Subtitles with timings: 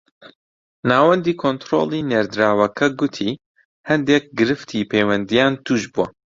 [0.89, 3.31] ناوەندی کۆنتڕۆڵی نێردراوەکە گوتی
[3.89, 6.07] هەندێک گرفتی پەیوەندییان تووش بووە